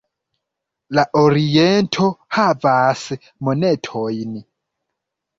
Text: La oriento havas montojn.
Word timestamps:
La 0.99 1.01
oriento 1.19 2.07
havas 2.37 3.03
montojn. 3.49 4.33